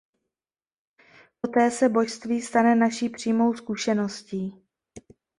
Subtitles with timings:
[1.41, 4.61] Poté se božství stane naší přímou zkušeností.